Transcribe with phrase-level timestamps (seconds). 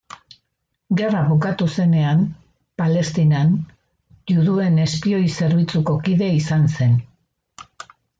[0.99, 2.23] Gerra bukatu zenean,
[2.81, 3.51] Palestinan,
[4.31, 6.97] juduen espioi-zerbitzuko kide izan zen.